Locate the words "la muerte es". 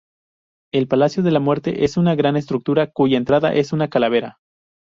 1.29-1.95